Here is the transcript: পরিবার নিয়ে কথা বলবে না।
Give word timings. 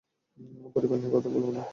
পরিবার 0.75 0.97
নিয়ে 0.99 1.13
কথা 1.13 1.29
বলবে 1.29 1.51
না। 1.51 1.63